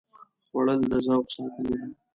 خوړل 0.47 0.79
د 0.91 0.93
ذوق 1.05 1.25
ساتنه 1.35 1.65
ده 1.79 1.87